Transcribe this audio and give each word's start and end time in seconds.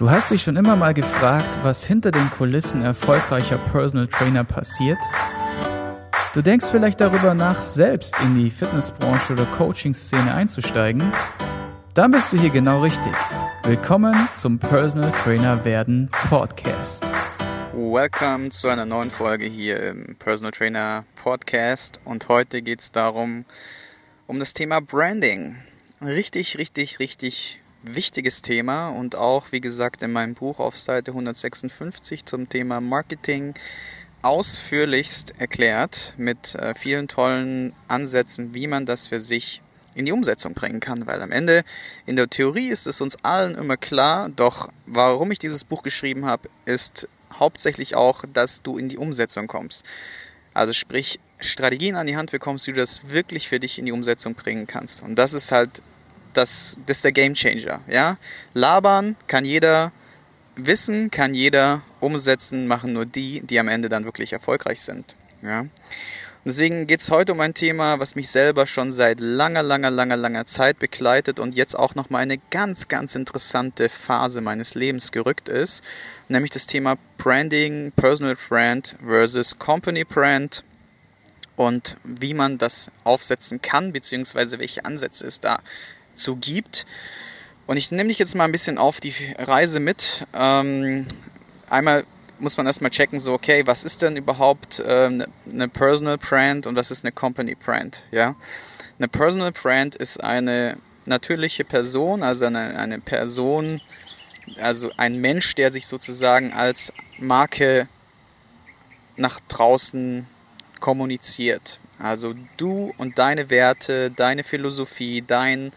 Du 0.00 0.10
hast 0.10 0.30
dich 0.30 0.40
schon 0.40 0.56
immer 0.56 0.76
mal 0.76 0.94
gefragt, 0.94 1.58
was 1.62 1.84
hinter 1.84 2.10
den 2.10 2.30
Kulissen 2.30 2.80
erfolgreicher 2.80 3.58
Personal 3.58 4.06
Trainer 4.06 4.44
passiert? 4.44 4.96
Du 6.32 6.40
denkst 6.40 6.68
vielleicht 6.70 7.02
darüber 7.02 7.34
nach, 7.34 7.62
selbst 7.62 8.18
in 8.22 8.34
die 8.34 8.50
Fitnessbranche 8.50 9.34
oder 9.34 9.44
Coaching-Szene 9.44 10.32
einzusteigen? 10.32 11.12
Dann 11.92 12.12
bist 12.12 12.32
du 12.32 12.38
hier 12.38 12.48
genau 12.48 12.80
richtig. 12.80 13.12
Willkommen 13.62 14.14
zum 14.34 14.58
Personal 14.58 15.10
Trainer 15.10 15.66
werden 15.66 16.08
Podcast. 16.30 17.04
Welcome 17.74 18.48
zu 18.48 18.68
einer 18.68 18.86
neuen 18.86 19.10
Folge 19.10 19.44
hier 19.44 19.82
im 19.82 20.16
Personal 20.16 20.52
Trainer 20.52 21.04
Podcast 21.22 22.00
und 22.06 22.26
heute 22.28 22.62
geht 22.62 22.80
es 22.80 22.90
darum, 22.90 23.44
um 24.26 24.38
das 24.38 24.54
Thema 24.54 24.80
Branding. 24.80 25.56
Richtig, 26.00 26.56
richtig, 26.56 27.00
richtig 27.00 27.59
wichtiges 27.82 28.42
Thema 28.42 28.90
und 28.90 29.16
auch, 29.16 29.52
wie 29.52 29.60
gesagt, 29.60 30.02
in 30.02 30.12
meinem 30.12 30.34
Buch 30.34 30.60
auf 30.60 30.78
Seite 30.78 31.12
156 31.12 32.26
zum 32.26 32.48
Thema 32.48 32.80
Marketing 32.80 33.54
ausführlichst 34.22 35.34
erklärt 35.38 36.14
mit 36.18 36.54
äh, 36.54 36.74
vielen 36.74 37.08
tollen 37.08 37.72
Ansätzen, 37.88 38.54
wie 38.54 38.66
man 38.66 38.84
das 38.84 39.06
für 39.06 39.18
sich 39.18 39.62
in 39.94 40.04
die 40.04 40.12
Umsetzung 40.12 40.54
bringen 40.54 40.80
kann, 40.80 41.06
weil 41.06 41.20
am 41.22 41.32
Ende 41.32 41.64
in 42.06 42.16
der 42.16 42.28
Theorie 42.28 42.68
ist 42.68 42.86
es 42.86 43.00
uns 43.00 43.16
allen 43.24 43.56
immer 43.56 43.76
klar, 43.76 44.28
doch 44.28 44.68
warum 44.86 45.30
ich 45.30 45.38
dieses 45.38 45.64
Buch 45.64 45.82
geschrieben 45.82 46.26
habe, 46.26 46.48
ist 46.64 47.08
hauptsächlich 47.32 47.94
auch, 47.94 48.24
dass 48.32 48.62
du 48.62 48.78
in 48.78 48.88
die 48.88 48.98
Umsetzung 48.98 49.46
kommst. 49.46 49.84
Also 50.54 50.72
sprich, 50.72 51.18
Strategien 51.38 51.96
an 51.96 52.06
die 52.06 52.16
Hand 52.16 52.30
bekommst, 52.30 52.66
wie 52.66 52.72
du 52.72 52.80
das 52.80 53.08
wirklich 53.08 53.48
für 53.48 53.58
dich 53.58 53.78
in 53.78 53.86
die 53.86 53.92
Umsetzung 53.92 54.34
bringen 54.34 54.66
kannst. 54.66 55.02
Und 55.02 55.16
das 55.16 55.32
ist 55.32 55.52
halt 55.52 55.82
das, 56.32 56.78
das 56.86 56.98
ist 56.98 57.04
der 57.04 57.12
Game 57.12 57.34
Changer. 57.34 57.80
Ja? 57.88 58.16
Labern 58.54 59.16
kann 59.26 59.44
jeder, 59.44 59.92
Wissen 60.56 61.10
kann 61.10 61.34
jeder, 61.34 61.82
umsetzen 62.00 62.66
machen 62.66 62.92
nur 62.92 63.06
die, 63.06 63.40
die 63.40 63.58
am 63.58 63.68
Ende 63.68 63.88
dann 63.88 64.04
wirklich 64.04 64.32
erfolgreich 64.32 64.80
sind. 64.80 65.16
Ja? 65.42 65.66
deswegen 66.44 66.86
geht 66.86 67.00
es 67.00 67.10
heute 67.10 67.32
um 67.32 67.40
ein 67.40 67.54
Thema, 67.54 67.98
was 67.98 68.14
mich 68.14 68.30
selber 68.30 68.66
schon 68.66 68.92
seit 68.92 69.20
langer, 69.20 69.62
langer, 69.62 69.90
langer, 69.90 70.16
langer 70.16 70.46
Zeit 70.46 70.78
begleitet 70.78 71.38
und 71.38 71.54
jetzt 71.54 71.78
auch 71.78 71.94
nochmal 71.94 72.22
eine 72.22 72.38
ganz, 72.50 72.88
ganz 72.88 73.14
interessante 73.14 73.88
Phase 73.88 74.40
meines 74.40 74.74
Lebens 74.74 75.12
gerückt 75.12 75.48
ist, 75.48 75.84
nämlich 76.28 76.50
das 76.50 76.66
Thema 76.66 76.96
Branding, 77.18 77.92
Personal 77.92 78.36
Brand 78.48 78.96
versus 79.04 79.58
Company 79.58 80.04
Brand 80.04 80.64
und 81.56 81.98
wie 82.04 82.34
man 82.34 82.56
das 82.56 82.90
aufsetzen 83.04 83.60
kann, 83.60 83.92
beziehungsweise 83.92 84.58
welche 84.58 84.84
Ansätze 84.84 85.26
es 85.26 85.40
da 85.40 85.60
zu 86.14 86.36
gibt. 86.36 86.86
Und 87.66 87.76
ich 87.76 87.90
nehme 87.90 88.08
dich 88.08 88.18
jetzt 88.18 88.34
mal 88.34 88.44
ein 88.44 88.52
bisschen 88.52 88.78
auf 88.78 89.00
die 89.00 89.14
Reise 89.38 89.80
mit. 89.80 90.26
Ähm, 90.34 91.06
einmal 91.68 92.04
muss 92.40 92.56
man 92.56 92.66
erstmal 92.66 92.90
checken, 92.90 93.20
so, 93.20 93.32
okay, 93.32 93.66
was 93.66 93.84
ist 93.84 94.02
denn 94.02 94.16
überhaupt 94.16 94.82
ähm, 94.84 95.24
eine 95.50 95.68
Personal 95.68 96.18
Brand 96.18 96.66
und 96.66 96.74
was 96.74 96.90
ist 96.90 97.04
eine 97.04 97.12
Company 97.12 97.54
Brand? 97.54 98.04
Ja? 98.10 98.34
Eine 98.98 99.08
Personal 99.08 99.52
Brand 99.52 99.94
ist 99.94 100.22
eine 100.22 100.78
natürliche 101.06 101.64
Person, 101.64 102.22
also 102.22 102.46
eine, 102.46 102.78
eine 102.78 103.00
Person, 103.00 103.80
also 104.60 104.90
ein 104.96 105.20
Mensch, 105.20 105.54
der 105.54 105.70
sich 105.70 105.86
sozusagen 105.86 106.52
als 106.52 106.92
Marke 107.18 107.88
nach 109.16 109.40
draußen 109.48 110.26
kommuniziert. 110.80 111.78
Also 112.02 112.34
du 112.56 112.92
und 112.96 113.18
deine 113.18 113.50
Werte, 113.50 114.10
deine 114.10 114.44
Philosophie, 114.44 115.22
dein, 115.26 115.70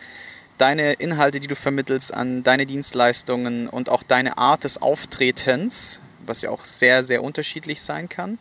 deine 0.57 0.93
Inhalte, 0.93 1.39
die 1.39 1.47
du 1.47 1.55
vermittelst 1.55 2.13
an 2.13 2.43
deine 2.43 2.65
Dienstleistungen 2.65 3.67
und 3.67 3.89
auch 3.89 4.03
deine 4.03 4.37
Art 4.37 4.63
des 4.63 4.81
Auftretens, 4.81 6.01
was 6.25 6.41
ja 6.41 6.49
auch 6.49 6.63
sehr, 6.63 7.03
sehr 7.03 7.23
unterschiedlich 7.23 7.81
sein 7.81 8.07
kann, 8.07 8.39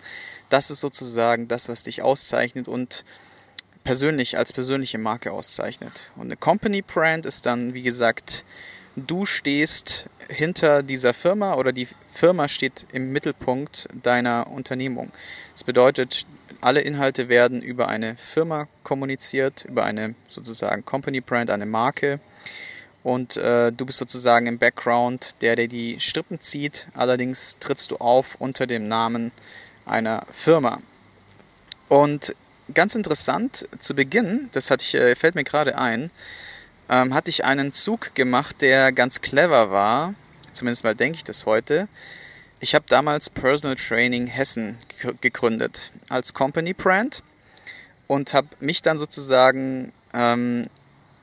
das 0.48 0.70
ist 0.70 0.80
sozusagen 0.80 1.48
das, 1.48 1.68
was 1.68 1.82
dich 1.82 2.02
auszeichnet 2.02 2.68
und 2.68 3.04
persönlich 3.84 4.38
als 4.38 4.52
persönliche 4.52 4.98
Marke 4.98 5.32
auszeichnet. 5.32 6.12
Und 6.16 6.26
eine 6.26 6.36
Company 6.36 6.82
Brand 6.82 7.26
ist 7.26 7.46
dann, 7.46 7.74
wie 7.74 7.82
gesagt, 7.82 8.44
du 8.94 9.26
stehst 9.26 10.08
hinter 10.28 10.82
dieser 10.82 11.14
Firma 11.14 11.54
oder 11.54 11.72
die 11.72 11.88
Firma 12.12 12.48
steht 12.48 12.86
im 12.92 13.12
Mittelpunkt 13.12 13.88
deiner 14.02 14.46
Unternehmung. 14.48 15.10
Das 15.52 15.64
bedeutet, 15.64 16.26
alle 16.62 16.80
Inhalte 16.80 17.28
werden 17.28 17.60
über 17.60 17.88
eine 17.88 18.16
Firma 18.16 18.68
kommuniziert, 18.84 19.64
über 19.68 19.84
eine 19.84 20.14
sozusagen 20.28 20.84
Company 20.84 21.20
Brand, 21.20 21.50
eine 21.50 21.66
Marke. 21.66 22.20
Und 23.02 23.36
äh, 23.36 23.72
du 23.72 23.84
bist 23.84 23.98
sozusagen 23.98 24.46
im 24.46 24.58
Background 24.58 25.30
der, 25.40 25.56
der 25.56 25.66
die 25.66 25.98
Strippen 25.98 26.40
zieht. 26.40 26.86
Allerdings 26.94 27.58
trittst 27.58 27.90
du 27.90 27.96
auf 27.96 28.36
unter 28.38 28.68
dem 28.68 28.86
Namen 28.86 29.32
einer 29.84 30.24
Firma. 30.30 30.78
Und 31.88 32.34
ganz 32.72 32.94
interessant, 32.94 33.68
zu 33.80 33.94
Beginn, 33.94 34.48
das 34.52 34.70
hatte 34.70 34.84
ich, 34.84 34.94
äh, 34.94 35.16
fällt 35.16 35.34
mir 35.34 35.44
gerade 35.44 35.76
ein, 35.76 36.10
ähm, 36.88 37.12
hatte 37.12 37.30
ich 37.30 37.44
einen 37.44 37.72
Zug 37.72 38.14
gemacht, 38.14 38.62
der 38.62 38.92
ganz 38.92 39.20
clever 39.20 39.72
war. 39.72 40.14
Zumindest 40.52 40.84
mal 40.84 40.94
denke 40.94 41.16
ich 41.16 41.24
das 41.24 41.44
heute. 41.44 41.88
Ich 42.64 42.76
habe 42.76 42.84
damals 42.88 43.28
Personal 43.28 43.74
Training 43.74 44.28
Hessen 44.28 44.78
gegründet 45.20 45.90
als 46.08 46.32
Company 46.32 46.72
Brand 46.74 47.24
und 48.06 48.34
habe 48.34 48.46
mich 48.60 48.82
dann 48.82 48.98
sozusagen 48.98 49.92
ähm, 50.14 50.68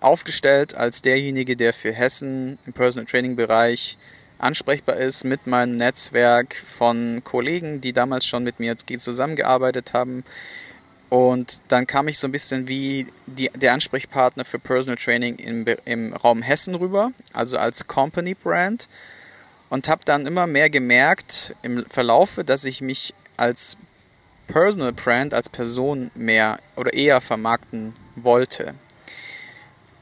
aufgestellt 0.01 0.75
als 0.75 1.01
derjenige, 1.01 1.55
der 1.55 1.71
für 1.71 1.93
Hessen 1.93 2.59
im 2.65 2.73
Personal 2.73 3.05
Training 3.05 3.37
Bereich 3.37 3.97
ansprechbar 4.37 4.97
ist 4.97 5.23
mit 5.23 5.47
meinem 5.47 5.77
Netzwerk 5.77 6.55
von 6.55 7.23
Kollegen, 7.23 7.79
die 7.79 7.93
damals 7.93 8.25
schon 8.25 8.43
mit 8.43 8.59
mir 8.59 8.75
zusammengearbeitet 8.75 9.93
haben. 9.93 10.25
Und 11.07 11.61
dann 11.69 11.87
kam 11.87 12.09
ich 12.09 12.19
so 12.19 12.27
ein 12.27 12.33
bisschen 12.33 12.67
wie 12.67 13.07
die, 13.27 13.49
der 13.55 13.71
Ansprechpartner 13.71 14.43
für 14.43 14.59
Personal 14.59 14.97
Training 14.97 15.37
im, 15.37 15.65
im 15.85 16.13
Raum 16.13 16.41
Hessen 16.41 16.75
rüber, 16.75 17.13
also 17.31 17.57
als 17.57 17.87
Company 17.87 18.33
Brand 18.33 18.89
und 19.69 19.87
habe 19.87 20.01
dann 20.05 20.25
immer 20.25 20.47
mehr 20.47 20.69
gemerkt 20.69 21.55
im 21.61 21.85
Verlaufe, 21.85 22.43
dass 22.43 22.65
ich 22.65 22.81
mich 22.81 23.13
als 23.37 23.77
Personal 24.47 24.93
Brand, 24.93 25.33
als 25.33 25.49
Person 25.49 26.09
mehr 26.15 26.59
oder 26.75 26.93
eher 26.93 27.21
vermarkten 27.21 27.95
wollte. 28.15 28.73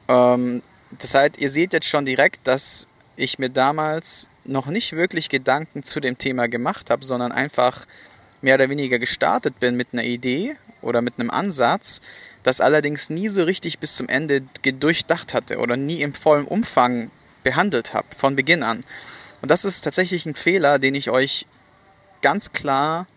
Ähm, 0.08 0.62
das 0.98 1.14
heißt, 1.14 1.40
ihr 1.40 1.50
seht 1.50 1.74
jetzt 1.74 1.88
schon 1.88 2.06
direkt, 2.06 2.48
dass 2.48 2.88
ich 3.18 3.40
mir 3.40 3.50
damals 3.50 4.30
noch 4.46 4.68
nicht 4.68 4.94
wirklich 4.94 5.28
Gedanken 5.28 5.84
zu 5.84 6.00
dem 6.00 6.18
Thema 6.18 6.48
gemacht 6.48 6.90
habe, 6.90 7.04
sondern 7.04 7.32
einfach 7.32 7.86
mehr 8.42 8.56
oder 8.56 8.70
weniger 8.70 9.00
gestartet 9.00 9.60
bin 9.60 9.76
mit 9.76 9.90
einer 9.92 10.04
Idee 10.04 10.56
oder 10.82 11.02
mit 11.02 11.16
einem 11.20 11.30
Ansatz, 11.30 12.02
das 12.44 12.62
allerdings 12.62 13.10
nie 13.10 13.28
so 13.28 13.44
richtig 13.44 13.80
bis 13.80 13.96
zum 13.96 14.08
Ende 14.08 14.44
durchdacht 14.64 15.34
hatte 15.34 15.58
oder 15.58 15.76
nie 15.76 16.02
im 16.02 16.14
vollen 16.14 16.46
Umfang 16.46 17.12
behandelt 17.44 17.94
habe, 17.94 18.08
von 18.16 18.36
Beginn 18.36 18.64
an. 18.64 18.84
Und 19.42 19.52
das 19.52 19.66
ist 19.66 19.82
tatsächlich 19.82 20.26
ein 20.26 20.36
Fehler, 20.36 20.80
den 20.80 20.96
ich 20.96 21.10
euch 21.10 21.46
ganz 22.22 22.52
klar 22.52 23.08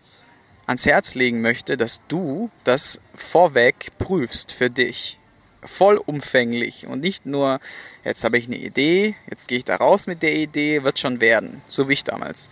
ans 0.67 0.85
Herz 0.85 1.15
legen 1.15 1.41
möchte, 1.41 1.77
dass 1.77 2.01
du 2.07 2.49
das 2.63 2.99
vorweg 3.15 3.87
prüfst 3.97 4.51
für 4.51 4.69
dich. 4.69 5.19
Vollumfänglich 5.63 6.87
und 6.87 7.01
nicht 7.01 7.25
nur, 7.25 7.59
jetzt 8.03 8.23
habe 8.23 8.37
ich 8.37 8.47
eine 8.47 8.57
Idee, 8.57 9.15
jetzt 9.29 9.47
gehe 9.47 9.59
ich 9.59 9.65
da 9.65 9.75
raus 9.75 10.07
mit 10.07 10.23
der 10.23 10.33
Idee, 10.33 10.83
wird 10.83 10.97
schon 10.97 11.21
werden. 11.21 11.61
So 11.65 11.87
wie 11.87 11.93
ich 11.93 12.03
damals. 12.03 12.49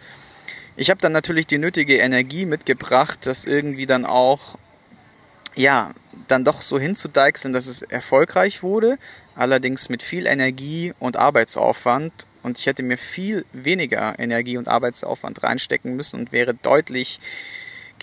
Ich 0.75 0.90
habe 0.90 1.01
dann 1.01 1.12
natürlich 1.12 1.47
die 1.47 1.57
nötige 1.57 1.97
Energie 1.97 2.46
mitgebracht, 2.46 3.19
das 3.25 3.46
irgendwie 3.46 3.86
dann 3.86 4.06
auch, 4.06 4.57
ja, 5.56 5.91
dann 6.28 6.46
doch 6.46 6.62
so 6.62 6.80
hinzudeichseln, 6.80 7.53
dass 7.53 7.68
es 7.68 7.81
erfolgreich 7.81 8.62
wurde, 8.62 8.97
allerdings 9.36 9.90
mit 9.90 10.03
viel 10.03 10.28
Energie 10.28 10.94
und 11.00 11.18
Arbeitsaufwand 11.18 12.27
und 12.44 12.57
ich 12.59 12.65
hätte 12.65 12.83
mir 12.83 12.97
viel 12.97 13.45
weniger 13.53 14.18
Energie 14.19 14.57
und 14.57 14.68
Arbeitsaufwand 14.68 15.44
reinstecken 15.44 15.95
müssen 15.95 16.19
und 16.19 16.31
wäre 16.31 16.53
deutlich, 16.53 17.19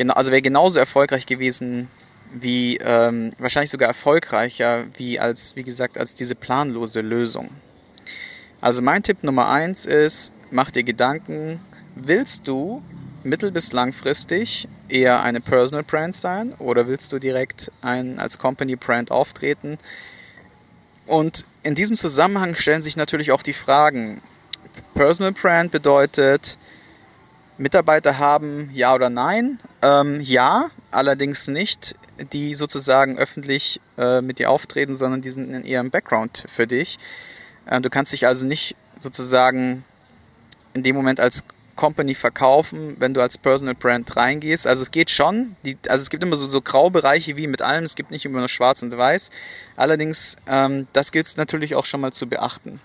also 0.08 0.30
wäre 0.30 0.42
genauso 0.42 0.78
erfolgreich 0.78 1.26
gewesen 1.26 1.88
wie 2.32 2.76
ähm, 2.78 3.32
wahrscheinlich 3.38 3.70
sogar 3.70 3.88
erfolgreicher 3.88 4.84
wie 4.96 5.18
als 5.18 5.54
wie 5.56 5.62
gesagt 5.62 5.96
als 5.96 6.14
diese 6.14 6.34
planlose 6.34 7.00
Lösung. 7.00 7.50
Also 8.60 8.82
mein 8.82 9.02
Tipp 9.02 9.22
Nummer 9.22 9.48
eins 9.48 9.86
ist, 9.86 10.32
mach 10.50 10.70
dir 10.70 10.82
Gedanken, 10.82 11.60
willst 11.94 12.48
du 12.48 12.82
mittel- 13.22 13.52
bis 13.52 13.72
langfristig 13.72 14.68
eher 14.88 15.22
eine 15.22 15.40
Personal 15.40 15.84
Brand 15.84 16.14
sein 16.14 16.54
oder 16.54 16.88
willst 16.88 17.12
du 17.12 17.18
direkt 17.18 17.70
ein, 17.82 18.18
als 18.18 18.38
Company 18.38 18.76
Brand 18.76 19.10
auftreten? 19.10 19.78
Und 21.06 21.46
in 21.66 21.74
diesem 21.74 21.96
Zusammenhang 21.96 22.54
stellen 22.54 22.80
sich 22.80 22.96
natürlich 22.96 23.32
auch 23.32 23.42
die 23.42 23.52
Fragen. 23.52 24.22
Personal 24.94 25.32
Brand 25.32 25.72
bedeutet, 25.72 26.58
Mitarbeiter 27.58 28.18
haben 28.18 28.70
ja 28.72 28.94
oder 28.94 29.10
nein? 29.10 29.58
Ähm, 29.82 30.20
ja, 30.20 30.70
allerdings 30.92 31.48
nicht, 31.48 31.96
die 32.32 32.54
sozusagen 32.54 33.18
öffentlich 33.18 33.80
äh, 33.98 34.20
mit 34.20 34.38
dir 34.38 34.48
auftreten, 34.48 34.94
sondern 34.94 35.22
die 35.22 35.30
sind 35.30 35.52
in 35.52 35.64
ihrem 35.64 35.90
Background 35.90 36.44
für 36.46 36.68
dich. 36.68 36.98
Äh, 37.66 37.80
du 37.80 37.90
kannst 37.90 38.12
dich 38.12 38.28
also 38.28 38.46
nicht 38.46 38.76
sozusagen 39.00 39.84
in 40.72 40.84
dem 40.84 40.94
Moment 40.94 41.18
als 41.18 41.42
Company 41.76 42.14
verkaufen, 42.14 42.96
wenn 42.98 43.14
du 43.14 43.20
als 43.20 43.38
Personal 43.38 43.74
Brand 43.74 44.16
reingehst. 44.16 44.66
Also 44.66 44.82
es 44.82 44.90
geht 44.90 45.10
schon. 45.10 45.54
Die, 45.64 45.76
also 45.88 46.02
es 46.02 46.10
gibt 46.10 46.22
immer 46.22 46.36
so, 46.36 46.46
so 46.48 46.60
Graubereiche 46.60 47.36
wie 47.36 47.46
mit 47.46 47.62
allem. 47.62 47.84
Es 47.84 47.94
gibt 47.94 48.10
nicht 48.10 48.24
immer 48.24 48.40
nur 48.40 48.48
Schwarz 48.48 48.82
und 48.82 48.96
Weiß. 48.96 49.30
Allerdings, 49.76 50.36
ähm, 50.46 50.88
das 50.92 51.12
gilt 51.12 51.26
es 51.26 51.36
natürlich 51.36 51.74
auch 51.74 51.84
schon 51.84 52.00
mal 52.00 52.12
zu 52.12 52.26
beachten. 52.26 52.80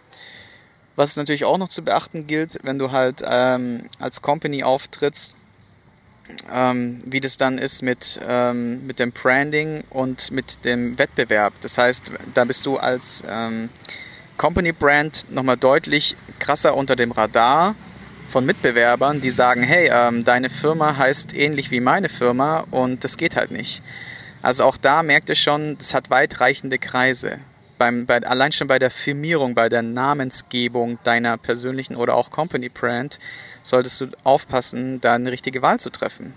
Was 0.96 1.16
natürlich 1.16 1.46
auch 1.46 1.58
noch 1.58 1.70
zu 1.70 1.82
beachten 1.84 2.28
gilt, 2.28 2.60
wenn 2.64 2.78
du 2.78 2.92
halt 2.92 3.22
ähm, 3.24 3.90
als 3.98 4.22
Company 4.22 4.64
auftrittst, 4.64 5.36
ähm, 6.52 7.02
wie 7.06 7.22
das 7.22 7.38
dann 7.38 7.58
ist 7.58 7.82
mit, 7.82 8.20
ähm, 8.28 8.86
mit 8.86 9.00
dem 9.00 9.12
Branding 9.12 9.84
und 9.90 10.32
mit 10.32 10.66
dem 10.66 11.00
Wettbewerb. 11.00 11.54
Das 11.62 11.78
heißt, 11.78 12.12
da 12.34 12.44
bist 12.44 12.66
du 12.66 12.78
als 12.78 13.24
ähm, 13.28 13.70
Company 14.38 14.72
Brand 14.74 15.28
nochmal 15.30 15.58
deutlich 15.58 16.18
krasser 16.40 16.76
unter 16.76 16.96
dem 16.96 17.12
Radar 17.12 17.76
von 18.32 18.46
Mitbewerbern, 18.46 19.20
die 19.22 19.30
sagen, 19.30 19.62
hey, 19.62 19.92
ähm, 19.94 20.24
deine 20.24 20.50
Firma 20.50 20.98
heißt 20.98 21.36
ähnlich 21.36 21.70
wie 21.70 21.82
meine 21.82 22.10
Firma 22.10 22.66
und 22.72 23.04
das 23.04 23.18
geht 23.18 23.36
halt 23.36 23.52
nicht. 23.52 23.84
Also 24.42 24.64
auch 24.64 24.78
da 24.78 25.04
merkt 25.04 25.30
ihr 25.30 25.36
schon, 25.36 25.78
das 25.78 25.94
hat 25.94 26.10
weitreichende 26.10 26.80
Kreise. 26.80 27.40
Beim, 27.78 28.06
bei, 28.06 28.24
allein 28.24 28.52
schon 28.52 28.68
bei 28.68 28.80
der 28.80 28.90
Firmierung, 28.90 29.54
bei 29.54 29.68
der 29.68 29.82
Namensgebung 29.82 30.98
deiner 31.04 31.38
persönlichen 31.38 31.96
oder 31.96 32.16
auch 32.16 32.32
Company 32.32 32.70
Brand 32.70 33.20
solltest 33.64 34.02
du 34.02 34.08
aufpassen, 34.24 35.02
da 35.02 35.16
eine 35.16 35.32
richtige 35.32 35.62
Wahl 35.62 35.80
zu 35.80 35.90
treffen. 35.90 36.34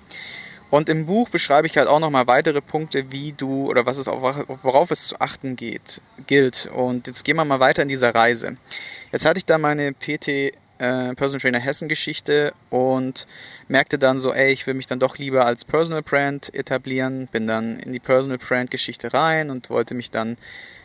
Und 0.70 0.88
im 0.88 1.06
Buch 1.06 1.28
beschreibe 1.28 1.68
ich 1.68 1.76
halt 1.76 1.86
auch 1.86 2.00
nochmal 2.00 2.26
weitere 2.26 2.60
Punkte, 2.60 3.12
wie 3.12 3.32
du 3.32 3.70
oder 3.70 3.86
was 3.86 3.98
es 3.98 4.08
auf, 4.08 4.44
worauf 4.64 4.90
es 4.90 5.06
zu 5.06 5.20
achten 5.20 5.54
geht, 5.54 6.00
gilt. 6.26 6.68
Und 6.74 7.06
jetzt 7.06 7.24
gehen 7.24 7.36
wir 7.36 7.44
mal 7.44 7.60
weiter 7.60 7.82
in 7.82 7.88
dieser 7.88 8.12
Reise. 8.12 8.56
Jetzt 9.12 9.24
hatte 9.24 9.38
ich 9.38 9.44
da 9.44 9.58
meine 9.58 9.92
PT 9.92 10.54
äh, 10.78 11.14
Personal 11.14 11.40
Trainer 11.40 11.60
Hessen 11.60 11.88
Geschichte 11.88 12.52
und 12.70 13.26
merkte 13.68 13.98
dann 13.98 14.18
so, 14.18 14.32
ey, 14.32 14.52
ich 14.52 14.66
will 14.66 14.74
mich 14.74 14.86
dann 14.86 14.98
doch 14.98 15.18
lieber 15.18 15.46
als 15.46 15.64
Personal 15.64 16.02
Brand 16.02 16.54
etablieren, 16.54 17.28
bin 17.28 17.46
dann 17.46 17.78
in 17.78 17.92
die 17.92 18.00
Personal 18.00 18.38
Brand 18.38 18.70
Geschichte 18.70 19.14
rein 19.14 19.50
und 19.50 19.70
wollte 19.70 19.94
mich 19.94 20.10
dann 20.10 20.36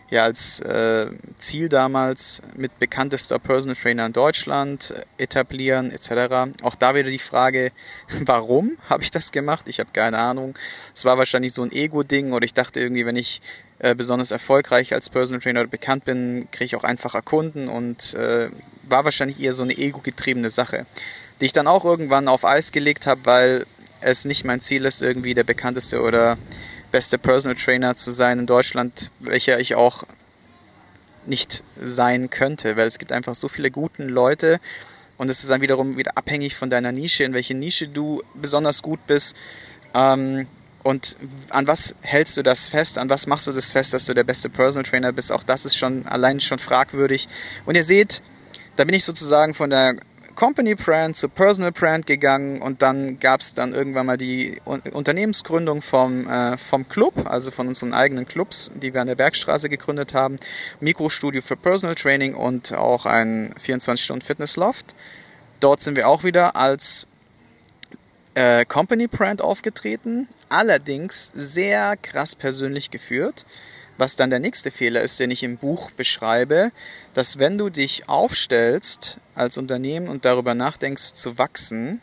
ja 0.10 0.24
als 0.24 0.60
äh, 0.62 1.08
Ziel 1.38 1.70
damals 1.70 2.42
mit 2.56 2.78
bekanntester 2.80 3.40
Personal 3.40 3.76
Trainer 3.76 4.06
in 4.06 4.14
Deutschland 4.14 4.94
etablieren 5.18 5.92
etc. 5.92 6.54
Auch 6.64 6.76
da 6.76 6.96
wieder 6.96 7.10
die 7.10 7.20
Frage, 7.20 7.72
warum 8.26 8.78
habe 8.90 9.04
ich 9.04 9.12
das 9.12 9.32
gemacht? 9.32 9.68
Ich 9.68 9.80
habe 9.80 9.90
keine 9.94 10.18
Ahnung. 10.18 10.58
Es 10.96 11.06
war 11.06 11.18
wahrscheinlich 11.18 11.54
so 11.54 11.64
ein 11.64 11.72
Ego-Ding 11.72 12.34
oder 12.34 12.46
ich 12.46 12.54
dachte 12.54 12.80
irgendwie, 12.80 13.06
wenn 13.06 13.16
ich 13.16 13.42
äh, 13.80 13.96
besonders 13.96 14.32
erfolgreich 14.32 14.94
als 14.94 15.10
Personal 15.10 15.42
Trainer 15.42 15.66
bekannt 15.66 16.06
bin, 16.06 16.48
kriege 16.52 16.66
ich 16.66 16.76
auch 16.76 16.84
einfacher 16.84 17.22
Kunden 17.22 17.68
und 17.68 18.14
äh, 18.14 18.50
war 18.84 19.06
wahrscheinlich 19.06 19.40
eher 19.40 19.54
so 19.54 19.64
eine 19.64 19.78
ego-getriebene 19.78 20.50
Sache, 20.50 20.86
die 21.40 21.46
ich 21.46 21.54
dann 21.54 21.68
auch 21.68 21.86
irgendwann 21.86 22.28
auf 22.28 22.46
Eis 22.46 22.72
gelegt 22.72 23.08
habe, 23.08 23.22
weil 23.24 23.66
es 24.02 24.26
nicht 24.26 24.46
mein 24.46 24.62
Ziel 24.62 24.86
ist, 24.86 25.02
irgendwie 25.02 25.34
der 25.34 25.44
bekannteste 25.44 26.02
oder 26.02 26.38
beste 26.92 27.18
Personal 27.18 27.56
Trainer 27.56 27.96
zu 27.96 28.12
sein 28.12 28.40
in 28.40 28.46
Deutschland, 28.46 29.12
welcher 29.20 29.60
ich 29.60 29.76
auch 29.76 30.04
nicht 31.26 31.64
sein 31.82 32.30
könnte, 32.30 32.76
weil 32.76 32.88
es 32.88 32.98
gibt 32.98 33.12
einfach 33.12 33.36
so 33.36 33.48
viele 33.48 33.72
guten 33.72 34.10
Leute 34.10 34.60
und 35.18 35.30
es 35.30 35.42
ist 35.42 35.50
dann 35.50 35.62
wiederum 35.62 35.98
wieder 35.98 36.18
abhängig 36.18 36.56
von 36.56 36.70
deiner 36.70 36.92
Nische, 36.92 37.24
in 37.24 37.34
welche 37.34 37.54
Nische 37.54 37.88
du 37.88 38.24
besonders 38.36 38.82
gut 38.82 39.06
bist. 39.06 39.36
Ähm, 39.94 40.48
und 40.90 41.18
an 41.50 41.68
was 41.68 41.94
hältst 42.02 42.36
du 42.36 42.42
das 42.42 42.68
fest? 42.68 42.98
An 42.98 43.12
was 43.12 43.28
machst 43.28 43.46
du 43.46 43.52
das 43.52 43.72
fest, 43.72 43.94
dass 43.94 44.06
du 44.06 44.16
der 44.16 44.24
beste 44.24 44.50
Personal 44.50 44.82
Trainer 44.82 45.12
bist? 45.12 45.32
Auch 45.32 45.44
das 45.44 45.64
ist 45.64 45.78
schon 45.78 46.08
allein 46.08 46.40
schon 46.40 46.58
fragwürdig. 46.58 47.28
Und 47.68 47.76
ihr 47.76 47.84
seht, 47.84 48.24
da 48.76 48.86
bin 48.86 48.96
ich 48.96 49.06
sozusagen 49.06 49.54
von 49.54 49.70
der 49.70 49.98
Company 50.34 50.74
Brand 50.74 51.16
zu 51.16 51.30
Personal 51.30 51.72
Brand 51.72 52.08
gegangen 52.08 52.64
und 52.64 52.82
dann 52.82 53.20
gab 53.20 53.42
es 53.42 53.54
dann 53.54 53.74
irgendwann 53.74 54.08
mal 54.08 54.18
die 54.18 54.60
Unternehmensgründung 54.66 55.84
vom, 55.84 56.28
äh, 56.28 56.58
vom 56.58 56.90
Club, 56.90 57.30
also 57.30 57.52
von 57.52 57.68
unseren 57.68 57.94
eigenen 57.94 58.28
Clubs, 58.28 58.72
die 58.74 58.92
wir 58.92 59.02
an 59.02 59.08
der 59.08 59.16
Bergstraße 59.16 59.70
gegründet 59.70 60.16
haben. 60.16 60.38
Mikrostudio 60.80 61.44
für 61.44 61.56
Personal 61.56 61.94
Training 61.94 62.34
und 62.34 62.74
auch 62.74 63.06
ein 63.06 63.54
24-Stunden-Fitness-Loft. 63.64 64.96
Dort 65.60 65.82
sind 65.82 65.96
wir 65.96 66.08
auch 66.08 66.24
wieder 66.24 66.56
als 66.56 67.08
äh, 68.34 68.66
Company 68.66 69.08
Brand 69.08 69.42
aufgetreten, 69.42 70.28
allerdings 70.50 71.32
sehr 71.36 71.98
krass 71.98 72.36
persönlich 72.36 72.92
geführt. 72.92 73.46
Was 73.98 74.16
dann 74.16 74.30
der 74.30 74.40
nächste 74.40 74.72
Fehler 74.72 75.02
ist, 75.02 75.20
den 75.20 75.30
ich 75.30 75.44
im 75.44 75.58
Buch 75.58 75.92
beschreibe, 75.92 76.72
dass 77.14 77.38
wenn 77.38 77.58
du 77.58 77.70
dich 77.70 78.08
aufstellst 78.08 79.20
als 79.36 79.58
Unternehmen 79.58 80.08
und 80.08 80.24
darüber 80.24 80.54
nachdenkst 80.54 81.14
zu 81.16 81.38
wachsen, 81.38 82.00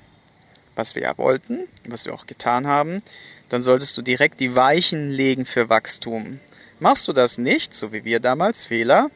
was 0.74 0.94
wir 0.94 1.04
ja 1.04 1.16
wollten, 1.16 1.68
was 1.88 2.04
wir 2.04 2.12
auch 2.12 2.26
getan 2.26 2.66
haben, 2.66 3.02
dann 3.48 3.62
solltest 3.62 3.96
du 3.96 4.02
direkt 4.02 4.40
die 4.40 4.54
Weichen 4.54 5.10
legen 5.10 5.46
für 5.46 5.70
Wachstum. 5.70 6.38
Machst 6.80 7.08
du 7.08 7.14
das 7.14 7.38
nicht, 7.38 7.72
so 7.72 7.92
wie 7.92 8.04
wir 8.04 8.20
damals, 8.20 8.66
Fehler, 8.66 9.10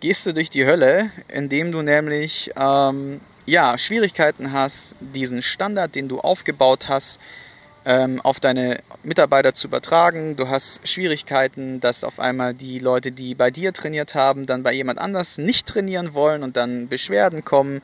gehst 0.00 0.26
du 0.26 0.34
durch 0.34 0.50
die 0.50 0.66
Hölle, 0.66 1.10
indem 1.28 1.72
du 1.72 1.80
nämlich 1.80 2.50
ähm, 2.60 3.22
ja, 3.46 3.76
Schwierigkeiten 3.78 4.52
hast, 4.52 4.96
diesen 5.00 5.42
Standard, 5.42 5.94
den 5.94 6.08
du 6.08 6.20
aufgebaut 6.20 6.88
hast, 6.88 7.20
ähm, 7.84 8.20
auf 8.22 8.40
deine 8.40 8.78
Mitarbeiter 9.02 9.52
zu 9.52 9.68
übertragen. 9.68 10.36
Du 10.36 10.48
hast 10.48 10.86
Schwierigkeiten, 10.88 11.80
dass 11.80 12.04
auf 12.04 12.18
einmal 12.18 12.54
die 12.54 12.78
Leute, 12.78 13.12
die 13.12 13.34
bei 13.34 13.50
dir 13.50 13.72
trainiert 13.72 14.14
haben, 14.14 14.46
dann 14.46 14.62
bei 14.62 14.72
jemand 14.72 14.98
anders 14.98 15.38
nicht 15.38 15.66
trainieren 15.66 16.14
wollen 16.14 16.42
und 16.42 16.56
dann 16.56 16.88
Beschwerden 16.88 17.44
kommen. 17.44 17.82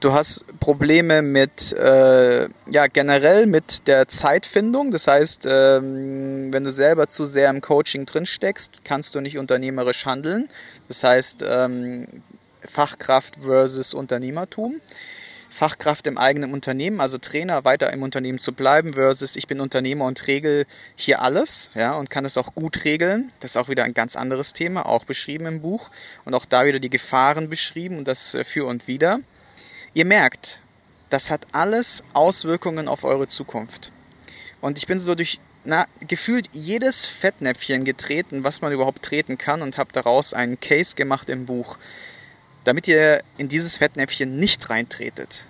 Du 0.00 0.14
hast 0.14 0.46
Probleme 0.60 1.20
mit, 1.20 1.74
äh, 1.74 2.48
ja, 2.70 2.86
generell 2.86 3.46
mit 3.46 3.86
der 3.86 4.08
Zeitfindung. 4.08 4.90
Das 4.90 5.06
heißt, 5.06 5.46
ähm, 5.46 6.50
wenn 6.52 6.64
du 6.64 6.72
selber 6.72 7.08
zu 7.08 7.26
sehr 7.26 7.50
im 7.50 7.60
Coaching 7.60 8.06
drin 8.06 8.24
steckst, 8.24 8.82
kannst 8.82 9.14
du 9.14 9.20
nicht 9.20 9.36
unternehmerisch 9.36 10.06
handeln. 10.06 10.48
Das 10.88 11.04
heißt, 11.04 11.44
ähm, 11.46 12.06
Fachkraft 12.70 13.38
versus 13.42 13.94
Unternehmertum. 13.94 14.80
Fachkraft 15.50 16.06
im 16.06 16.16
eigenen 16.16 16.54
Unternehmen, 16.54 17.00
also 17.00 17.18
Trainer 17.18 17.64
weiter 17.64 17.92
im 17.92 18.04
Unternehmen 18.04 18.38
zu 18.38 18.52
bleiben, 18.52 18.94
versus 18.94 19.34
ich 19.34 19.48
bin 19.48 19.60
Unternehmer 19.60 20.04
und 20.04 20.28
regel 20.28 20.64
hier 20.94 21.20
alles, 21.20 21.72
ja, 21.74 21.94
und 21.94 22.08
kann 22.08 22.24
es 22.24 22.38
auch 22.38 22.54
gut 22.54 22.84
regeln. 22.84 23.32
Das 23.40 23.52
ist 23.52 23.56
auch 23.56 23.68
wieder 23.68 23.82
ein 23.82 23.92
ganz 23.92 24.14
anderes 24.14 24.52
Thema, 24.52 24.86
auch 24.86 25.04
beschrieben 25.04 25.46
im 25.46 25.60
Buch 25.60 25.90
und 26.24 26.34
auch 26.34 26.44
da 26.44 26.64
wieder 26.64 26.78
die 26.78 26.88
Gefahren 26.88 27.48
beschrieben 27.48 27.98
und 27.98 28.06
das 28.06 28.34
äh, 28.34 28.44
für 28.44 28.66
und 28.66 28.86
wieder. 28.86 29.18
Ihr 29.92 30.04
merkt, 30.04 30.62
das 31.10 31.32
hat 31.32 31.48
alles 31.50 32.04
Auswirkungen 32.12 32.86
auf 32.86 33.02
eure 33.02 33.26
Zukunft. 33.26 33.90
Und 34.60 34.78
ich 34.78 34.86
bin 34.86 35.00
so 35.00 35.16
durch 35.16 35.40
na, 35.64 35.86
gefühlt 36.06 36.48
jedes 36.52 37.06
Fettnäpfchen 37.06 37.84
getreten, 37.84 38.44
was 38.44 38.62
man 38.62 38.72
überhaupt 38.72 39.02
treten 39.02 39.36
kann 39.36 39.62
und 39.62 39.76
habe 39.76 39.92
daraus 39.92 40.32
einen 40.32 40.60
Case 40.60 40.94
gemacht 40.94 41.28
im 41.28 41.44
Buch 41.44 41.76
damit 42.64 42.88
ihr 42.88 43.22
in 43.38 43.48
dieses 43.48 43.78
Fettnäpfchen 43.78 44.38
nicht 44.38 44.70
reintretet. 44.70 45.46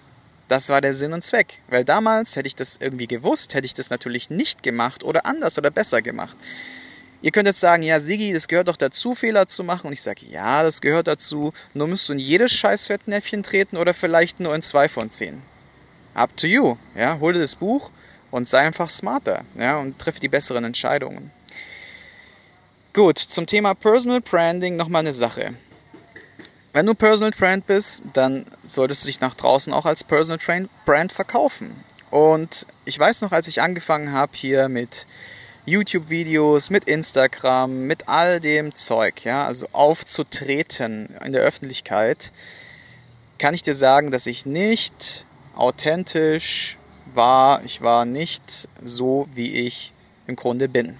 Das 0.48 0.68
war 0.68 0.80
der 0.80 0.94
Sinn 0.94 1.12
und 1.12 1.22
Zweck. 1.22 1.60
Weil 1.68 1.84
damals 1.84 2.34
hätte 2.34 2.48
ich 2.48 2.56
das 2.56 2.76
irgendwie 2.80 3.06
gewusst, 3.06 3.54
hätte 3.54 3.66
ich 3.66 3.74
das 3.74 3.90
natürlich 3.90 4.30
nicht 4.30 4.62
gemacht 4.62 5.04
oder 5.04 5.26
anders 5.26 5.56
oder 5.58 5.70
besser 5.70 6.02
gemacht. 6.02 6.36
Ihr 7.22 7.30
könnt 7.30 7.46
jetzt 7.46 7.60
sagen, 7.60 7.82
ja, 7.82 8.00
Sigi, 8.00 8.32
das 8.32 8.48
gehört 8.48 8.68
doch 8.68 8.76
dazu, 8.76 9.14
Fehler 9.14 9.46
zu 9.46 9.62
machen. 9.62 9.88
Und 9.88 9.92
ich 9.92 10.02
sage, 10.02 10.24
ja, 10.26 10.62
das 10.62 10.80
gehört 10.80 11.06
dazu. 11.06 11.52
Nur 11.74 11.86
musst 11.86 12.08
du 12.08 12.14
in 12.14 12.18
jedes 12.18 12.52
scheiß 12.52 12.86
Fettnäpfchen 12.86 13.42
treten 13.42 13.76
oder 13.76 13.94
vielleicht 13.94 14.40
nur 14.40 14.54
in 14.54 14.62
zwei 14.62 14.88
von 14.88 15.10
zehn. 15.10 15.42
Up 16.14 16.36
to 16.36 16.46
you. 16.46 16.76
Ja, 16.96 17.18
hol 17.20 17.34
dir 17.34 17.40
das 17.40 17.54
Buch 17.54 17.90
und 18.30 18.48
sei 18.48 18.60
einfach 18.60 18.90
smarter. 18.90 19.44
Ja, 19.58 19.78
und 19.78 19.98
triff 19.98 20.18
die 20.18 20.28
besseren 20.28 20.64
Entscheidungen. 20.64 21.30
Gut, 22.92 23.18
zum 23.18 23.46
Thema 23.46 23.74
Personal 23.74 24.20
Branding 24.20 24.74
nochmal 24.76 25.00
eine 25.00 25.12
Sache. 25.12 25.54
Wenn 26.72 26.86
du 26.86 26.94
Personal 26.94 27.32
Brand 27.32 27.66
bist, 27.66 28.04
dann 28.12 28.46
solltest 28.64 29.02
du 29.02 29.06
dich 29.06 29.20
nach 29.20 29.34
draußen 29.34 29.72
auch 29.72 29.86
als 29.86 30.04
Personal 30.04 30.68
Brand 30.84 31.12
verkaufen. 31.12 31.72
Und 32.10 32.66
ich 32.84 32.96
weiß 32.96 33.22
noch, 33.22 33.32
als 33.32 33.48
ich 33.48 33.60
angefangen 33.60 34.12
habe 34.12 34.32
hier 34.34 34.68
mit 34.68 35.06
YouTube-Videos, 35.66 36.70
mit 36.70 36.84
Instagram, 36.84 37.86
mit 37.88 38.08
all 38.08 38.38
dem 38.38 38.74
Zeug, 38.76 39.24
ja, 39.24 39.46
also 39.46 39.66
aufzutreten 39.72 41.08
in 41.24 41.32
der 41.32 41.42
Öffentlichkeit, 41.42 42.30
kann 43.38 43.54
ich 43.54 43.62
dir 43.62 43.74
sagen, 43.74 44.12
dass 44.12 44.26
ich 44.26 44.46
nicht 44.46 45.26
authentisch 45.56 46.78
war. 47.14 47.64
Ich 47.64 47.82
war 47.82 48.04
nicht 48.04 48.68
so, 48.82 49.28
wie 49.34 49.66
ich 49.66 49.92
im 50.28 50.36
Grunde 50.36 50.68
bin. 50.68 50.96